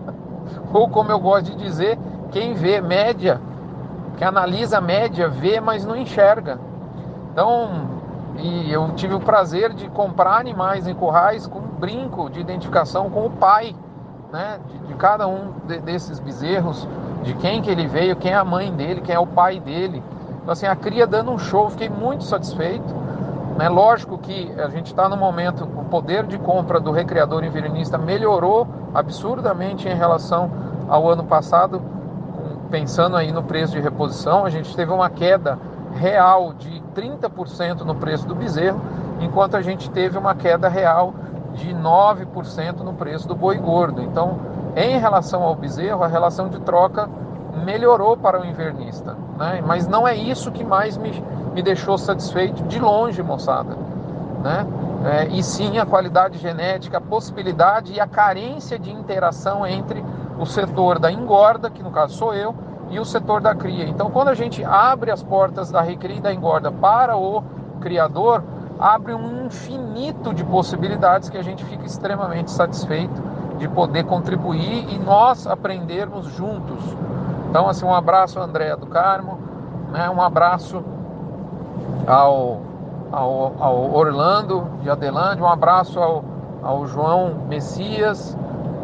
Ou 0.74 0.88
como 0.90 1.12
eu 1.12 1.20
gosto 1.20 1.52
de 1.52 1.58
dizer, 1.58 1.98
quem 2.32 2.54
vê 2.54 2.80
média, 2.80 3.42
que 4.18 4.24
analisa 4.24 4.80
média, 4.80 5.28
vê, 5.28 5.60
mas 5.60 5.86
não 5.86 5.96
enxerga. 5.96 6.60
Então, 7.32 7.70
e 8.38 8.72
eu 8.72 8.92
tive 8.96 9.16
o 9.16 9.20
prazer 9.20 9.74
de 9.74 9.90
comprar 9.90 10.40
animais 10.40 10.88
em 10.88 10.94
currais 10.94 11.48
com 11.48 11.60
um 11.60 11.80
brinco 11.80 12.30
de 12.30 12.40
identificação 12.40 13.10
com 13.10 13.26
o 13.26 13.30
pai, 13.30 13.76
né, 14.32 14.60
de, 14.68 14.78
de 14.88 14.94
cada 14.96 15.28
um 15.28 15.54
de, 15.66 15.80
desses 15.80 16.20
bezerros, 16.20 16.88
de 17.24 17.34
quem 17.36 17.62
que 17.62 17.70
ele 17.70 17.88
veio, 17.88 18.16
quem 18.16 18.32
é 18.32 18.36
a 18.36 18.46
mãe 18.46 18.72
dele, 18.72 19.02
quem 19.02 19.16
é 19.16 19.20
o 19.20 19.26
pai 19.26 19.60
dele. 19.60 20.04
Então, 20.42 20.52
assim, 20.52 20.68
a 20.68 20.76
cria 20.76 21.08
dando 21.08 21.32
um 21.32 21.38
show, 21.38 21.70
fiquei 21.70 21.90
muito 21.90 22.24
satisfeito. 22.24 22.96
Né? 23.58 23.68
Lógico 23.68 24.18
que 24.18 24.52
a 24.60 24.70
gente 24.70 24.88
está 24.88 25.10
no 25.10 25.18
momento, 25.18 25.64
o 25.64 25.86
poder 25.86 26.26
de 26.26 26.38
compra 26.38 26.80
do 26.80 26.92
recriador 26.92 27.44
invernista 27.44 27.98
melhorou 27.98 28.68
absurdamente 28.94 29.90
em 29.90 29.96
relação 29.96 30.52
ao 30.88 31.10
ano 31.10 31.24
passado, 31.24 31.82
pensando 32.70 33.16
aí 33.16 33.32
no 33.32 33.44
preço 33.44 33.74
de 33.74 33.82
reposição, 33.82 34.46
a 34.46 34.50
gente 34.50 34.76
teve 34.76 34.92
uma 34.92 35.10
queda 35.10 35.58
real 35.96 36.54
de 36.54 36.82
30% 36.96 37.82
no 37.82 37.96
preço 37.96 38.28
do 38.28 38.36
bezerro, 38.36 38.80
enquanto 39.20 39.58
a 39.58 39.62
gente 39.62 39.90
teve 39.90 40.18
uma 40.18 40.36
queda 40.36 40.70
real 40.70 41.14
de 41.54 41.74
9% 41.74 42.82
no 42.82 42.94
preço 42.94 43.28
do 43.28 43.36
boi 43.36 43.58
gordo. 43.58 44.02
Então, 44.02 44.40
em 44.76 45.00
relação 45.00 45.42
ao 45.42 45.56
bezerro, 45.56 46.04
a 46.04 46.08
relação 46.08 46.50
de 46.50 46.60
troca 46.62 47.10
melhorou 47.66 48.16
para 48.16 48.40
o 48.40 48.46
invernista. 48.46 49.18
Né? 49.38 49.64
Mas 49.66 49.88
não 49.88 50.08
é 50.08 50.16
isso 50.16 50.52
que 50.52 50.64
mais 50.64 50.98
me, 50.98 51.12
me 51.58 51.64
deixou 51.64 51.98
satisfeito 51.98 52.62
de 52.66 52.78
longe, 52.78 53.24
moçada. 53.24 53.76
Né? 54.44 54.68
É, 55.06 55.28
e 55.30 55.42
sim 55.42 55.80
a 55.80 55.88
qualidade 55.88 56.38
genética, 56.38 57.00
a 57.00 57.02
possibilidade 57.02 57.94
e 57.94 58.00
a 58.00 58.06
carência 58.06 58.78
de 58.78 58.92
interação 58.92 59.66
entre 59.66 60.06
o 60.38 60.46
setor 60.46 61.00
da 61.00 61.12
engorda, 61.12 61.72
que 61.72 61.82
no 61.82 61.90
caso 61.90 62.14
sou 62.14 62.32
eu, 62.32 62.54
e 62.92 63.00
o 63.00 63.06
setor 63.06 63.42
da 63.42 63.56
cria. 63.56 63.86
Então, 63.86 64.12
quando 64.12 64.28
a 64.28 64.36
gente 64.36 64.64
abre 64.64 65.10
as 65.10 65.24
portas 65.24 65.72
da 65.72 65.82
recria 65.82 66.18
e 66.18 66.22
da 66.22 66.32
engorda 66.32 66.72
para 66.72 67.18
o 67.18 67.42
criador, 67.82 68.44
abre 68.80 69.16
um 69.16 69.48
infinito 69.48 70.36
de 70.36 70.44
possibilidades 70.44 71.28
que 71.28 71.40
a 71.40 71.44
gente 71.44 71.66
fica 71.66 71.88
extremamente 71.88 72.52
satisfeito 72.52 73.20
de 73.58 73.68
poder 73.68 74.04
contribuir 74.04 74.94
e 74.94 75.00
nós 75.00 75.48
aprendermos 75.48 76.28
juntos. 76.36 76.84
Então, 77.50 77.68
assim, 77.68 77.84
um 77.84 77.96
abraço 77.96 78.40
André 78.40 78.76
do 78.76 78.86
Carmo, 78.86 79.40
né? 79.92 80.08
um 80.08 80.22
abraço 80.22 80.84
ao, 82.06 82.62
ao, 83.12 83.54
ao 83.60 83.94
Orlando 83.94 84.68
de 84.82 84.90
Adelante, 84.90 85.42
um 85.42 85.48
abraço 85.48 86.00
ao, 86.00 86.24
ao 86.64 86.88
João 86.88 87.34
Messias, 87.48 88.38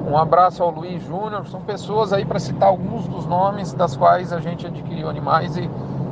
um 0.07 0.17
abraço 0.17 0.61
ao 0.61 0.69
Luiz 0.69 1.01
Júnior, 1.03 1.47
são 1.47 1.61
pessoas 1.61 2.11
aí 2.11 2.25
para 2.25 2.39
citar 2.39 2.69
alguns 2.69 3.07
dos 3.07 3.25
nomes 3.25 3.73
das 3.73 3.95
quais 3.95 4.33
a 4.33 4.39
gente 4.39 4.67
adquiriu 4.67 5.09
animais 5.09 5.55
e, 5.55 5.69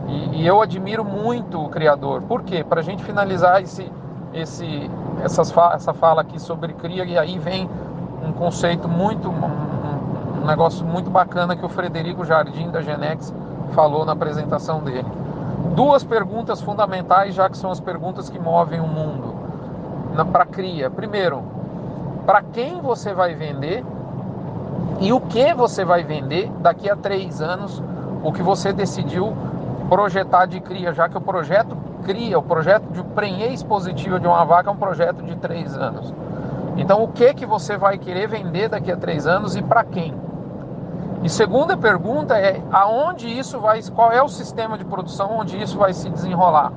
e, 0.08 0.42
e 0.42 0.48
eu 0.48 0.62
admiro 0.62 1.04
muito 1.04 1.62
o 1.62 1.70
criador. 1.70 2.22
Por 2.22 2.44
quê? 2.44 2.64
Para 2.64 2.80
a 2.80 2.84
gente 2.84 3.04
finalizar 3.04 3.62
esse, 3.62 3.92
esse, 4.34 4.90
essas, 5.24 5.54
essa 5.74 5.94
fala 5.94 6.22
aqui 6.22 6.40
sobre 6.40 6.74
cria, 6.74 7.04
e 7.04 7.18
aí 7.18 7.38
vem 7.38 7.70
um 8.26 8.32
conceito 8.32 8.88
muito, 8.88 9.30
um, 9.30 10.42
um 10.42 10.46
negócio 10.46 10.86
muito 10.86 11.10
bacana 11.10 11.56
que 11.56 11.66
o 11.66 11.70
Frederico 11.70 12.24
Jardim 12.24 12.70
da 12.70 12.82
Genex 12.82 13.34
falou 13.74 14.06
na 14.06 14.14
apresentação 14.14 14.80
dele. 14.82 15.08
Duas 15.76 16.04
perguntas 16.04 16.62
fundamentais, 16.62 17.34
já 17.34 17.50
que 17.50 17.58
são 17.58 17.72
as 17.72 17.80
perguntas 17.80 18.30
que 18.30 18.40
movem 18.40 18.80
o 18.80 18.88
mundo 18.88 19.36
para 20.32 20.46
cria. 20.46 20.90
Primeiro, 20.90 21.44
para 22.26 22.42
quem 22.42 22.82
você 22.82 23.14
vai 23.14 23.34
vender 23.34 23.84
e 25.00 25.14
o 25.14 25.22
que 25.22 25.54
você 25.54 25.86
vai 25.86 26.04
vender 26.04 26.52
daqui 26.60 26.90
a 26.90 26.96
três 26.96 27.42
anos, 27.42 27.82
o 28.24 28.32
que 28.32 28.44
você 28.44 28.74
decidiu 28.74 29.34
projetar 29.90 30.46
de 30.46 30.60
cria, 30.60 30.94
já 30.94 31.10
que 31.10 31.18
o 31.18 31.22
projeto 31.22 31.76
cria, 32.04 32.38
o 32.38 32.44
projeto 32.44 32.84
de 32.92 33.04
prenhez 33.04 33.64
positiva 33.64 34.20
de 34.20 34.28
uma 34.28 34.44
vaca 34.44 34.70
é 34.70 34.74
um 34.74 34.78
projeto 34.78 35.24
de 35.24 35.36
três 35.38 35.76
anos. 35.76 36.14
Então, 36.78 37.04
o 37.04 37.08
que 37.08 37.34
que 37.34 37.46
você 37.46 37.78
vai 37.78 37.98
querer 37.98 38.28
vender 38.28 38.70
daqui 38.70 38.92
a 38.92 38.98
três 38.98 39.28
anos 39.28 39.56
e 39.56 39.62
para 39.62 39.84
quem? 39.84 40.14
E 41.24 41.30
segunda 41.30 41.78
pergunta 41.78 42.38
é 42.38 42.62
aonde 42.72 43.28
isso 43.28 43.60
vai, 43.60 43.82
qual 43.94 44.12
é 44.12 44.22
o 44.24 44.28
sistema 44.28 44.78
de 44.78 44.84
produção 44.84 45.38
onde 45.38 45.62
isso 45.62 45.78
vai 45.78 45.94
se 45.94 46.10
desenrolar? 46.10 46.72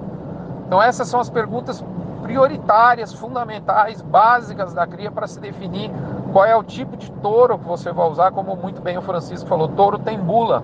Então, 0.67 0.83
essas 0.83 1.09
são 1.09 1.19
as 1.21 1.31
perguntas 1.31 1.83
prioritárias, 2.23 3.13
fundamentais, 3.13 4.03
básicas 4.03 4.75
da 4.75 4.87
cria 4.87 5.11
para 5.11 5.27
se 5.27 5.39
definir 5.41 5.91
qual 6.33 6.45
é 6.45 6.57
o 6.57 6.63
tipo 6.63 6.97
de 6.97 7.11
touro 7.11 7.59
que 7.59 7.67
você 7.67 7.93
vai 7.93 8.09
usar, 8.09 8.33
como 8.33 8.57
muito 8.57 8.81
bem 8.81 8.99
o 8.99 9.03
Francisco 9.03 9.49
falou, 9.49 9.69
touro 9.69 9.99
tem 9.99 10.19
bula. 10.19 10.63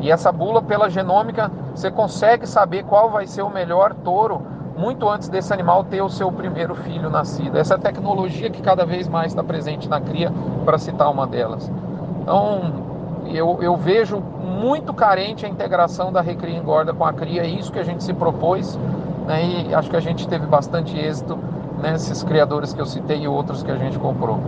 E 0.00 0.10
essa 0.10 0.30
bula 0.30 0.62
pela 0.62 0.88
genômica, 0.88 1.50
você 1.74 1.90
consegue 1.90 2.46
saber 2.46 2.84
qual 2.84 3.10
vai 3.10 3.26
ser 3.26 3.42
o 3.42 3.50
melhor 3.50 3.94
touro 3.94 4.42
muito 4.76 5.08
antes 5.08 5.28
desse 5.28 5.52
animal 5.52 5.84
ter 5.84 6.02
o 6.02 6.08
seu 6.08 6.30
primeiro 6.30 6.74
filho 6.74 7.08
nascido. 7.08 7.56
Essa 7.56 7.74
é 7.74 7.78
tecnologia 7.78 8.50
que 8.50 8.60
cada 8.60 8.84
vez 8.84 9.08
mais 9.08 9.32
está 9.32 9.42
presente 9.42 9.88
na 9.88 10.00
cria, 10.00 10.30
para 10.64 10.78
citar 10.78 11.10
uma 11.10 11.26
delas. 11.26 11.70
Então, 12.20 12.85
eu, 13.34 13.58
eu 13.62 13.76
vejo 13.76 14.20
muito 14.20 14.92
carente 14.92 15.46
a 15.46 15.48
integração 15.48 16.12
da 16.12 16.20
recria 16.20 16.56
engorda 16.56 16.92
com 16.92 17.04
a 17.04 17.12
cria, 17.12 17.42
é 17.42 17.46
isso 17.46 17.72
que 17.72 17.78
a 17.78 17.82
gente 17.82 18.04
se 18.04 18.12
propôs, 18.12 18.78
né, 19.26 19.44
e 19.68 19.74
acho 19.74 19.88
que 19.90 19.96
a 19.96 20.00
gente 20.00 20.28
teve 20.28 20.46
bastante 20.46 20.98
êxito 20.98 21.38
nesses 21.80 22.22
criadores 22.22 22.72
que 22.72 22.80
eu 22.80 22.86
citei 22.86 23.22
e 23.22 23.28
outros 23.28 23.62
que 23.62 23.70
a 23.70 23.76
gente 23.76 23.98
comprou. 23.98 24.40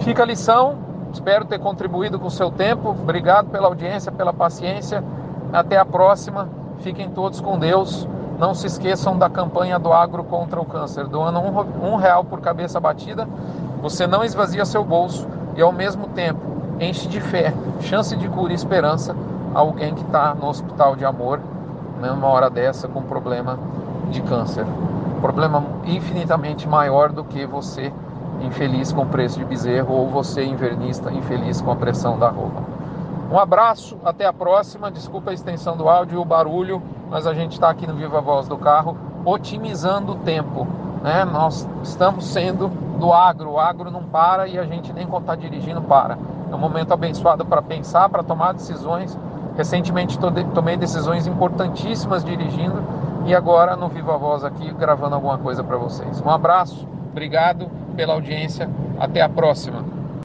Fica 0.00 0.22
a 0.22 0.26
lição, 0.26 0.76
espero 1.12 1.44
ter 1.44 1.58
contribuído 1.58 2.18
com 2.18 2.26
o 2.26 2.30
seu 2.30 2.50
tempo, 2.50 2.90
obrigado 2.90 3.48
pela 3.50 3.66
audiência, 3.66 4.12
pela 4.12 4.32
paciência, 4.32 5.02
até 5.52 5.76
a 5.76 5.84
próxima, 5.84 6.48
fiquem 6.80 7.10
todos 7.10 7.40
com 7.40 7.58
Deus. 7.58 8.06
Não 8.38 8.54
se 8.54 8.68
esqueçam 8.68 9.18
da 9.18 9.28
campanha 9.28 9.78
do 9.80 9.92
agro 9.92 10.22
contra 10.22 10.60
o 10.60 10.64
câncer. 10.64 11.08
Doando 11.08 11.40
um, 11.40 11.92
um 11.92 11.96
real 11.96 12.22
por 12.22 12.40
cabeça 12.40 12.78
batida, 12.78 13.26
você 13.82 14.06
não 14.06 14.22
esvazia 14.22 14.64
seu 14.64 14.84
bolso 14.84 15.26
e 15.56 15.62
ao 15.62 15.72
mesmo 15.72 16.06
tempo 16.08 16.47
enche 16.80 17.08
de 17.08 17.20
fé, 17.20 17.52
chance 17.80 18.16
de 18.16 18.28
cura 18.28 18.52
e 18.52 18.56
esperança 18.56 19.14
alguém 19.54 19.94
que 19.94 20.02
está 20.02 20.34
no 20.34 20.46
hospital 20.46 20.94
de 20.94 21.04
amor 21.04 21.40
numa 22.00 22.28
hora 22.28 22.48
dessa 22.48 22.86
com 22.86 23.02
problema 23.02 23.58
de 24.10 24.22
câncer. 24.22 24.66
Problema 25.20 25.64
infinitamente 25.84 26.68
maior 26.68 27.10
do 27.10 27.24
que 27.24 27.44
você 27.44 27.92
infeliz 28.40 28.92
com 28.92 29.02
o 29.02 29.06
preço 29.06 29.38
de 29.38 29.44
bezerro 29.44 29.92
ou 29.92 30.08
você 30.08 30.44
invernista 30.44 31.10
infeliz 31.10 31.60
com 31.60 31.72
a 31.72 31.76
pressão 31.76 32.18
da 32.18 32.28
roupa. 32.28 32.62
Um 33.30 33.38
abraço, 33.38 33.98
até 34.04 34.24
a 34.26 34.32
próxima. 34.32 34.90
Desculpa 34.90 35.30
a 35.30 35.34
extensão 35.34 35.76
do 35.76 35.88
áudio 35.88 36.18
e 36.18 36.22
o 36.22 36.24
barulho, 36.24 36.80
mas 37.10 37.26
a 37.26 37.34
gente 37.34 37.52
está 37.52 37.68
aqui 37.68 37.86
no 37.86 37.94
Viva 37.94 38.20
Voz 38.20 38.46
do 38.46 38.56
Carro 38.56 38.96
otimizando 39.24 40.12
o 40.12 40.16
tempo. 40.16 40.66
Né? 41.02 41.24
Nós 41.24 41.68
estamos 41.82 42.26
sendo 42.26 42.68
do 42.98 43.12
agro, 43.12 43.52
o 43.52 43.58
agro 43.58 43.90
não 43.90 44.04
para 44.04 44.46
e 44.46 44.58
a 44.58 44.64
gente 44.64 44.92
nem 44.92 45.06
quando 45.06 45.22
está 45.22 45.34
dirigindo 45.34 45.82
para. 45.82 46.16
É 46.50 46.54
um 46.54 46.58
momento 46.58 46.92
abençoado 46.92 47.44
para 47.44 47.62
pensar, 47.62 48.08
para 48.08 48.22
tomar 48.22 48.52
decisões. 48.52 49.16
Recentemente 49.56 50.18
tomei 50.54 50.76
decisões 50.76 51.26
importantíssimas 51.26 52.24
dirigindo 52.24 52.82
e 53.26 53.34
agora 53.34 53.76
no 53.76 53.88
Viva 53.88 54.16
Voz 54.16 54.44
aqui 54.44 54.72
gravando 54.72 55.14
alguma 55.14 55.36
coisa 55.38 55.64
para 55.64 55.76
vocês. 55.76 56.20
Um 56.20 56.30
abraço, 56.30 56.86
obrigado 57.10 57.68
pela 57.96 58.14
audiência, 58.14 58.70
até 58.98 59.20
a 59.20 59.28
próxima. 59.28 59.97